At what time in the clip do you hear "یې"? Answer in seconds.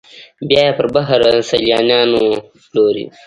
0.67-0.75